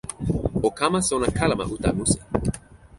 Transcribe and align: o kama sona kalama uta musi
o 0.63 0.69
kama 0.77 0.99
sona 1.09 1.27
kalama 1.37 1.65
uta 1.75 1.89
musi 1.97 2.19